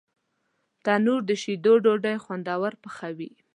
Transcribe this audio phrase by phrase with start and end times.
[0.83, 3.31] تنور د شیدو ډوډۍ خوندور پخوي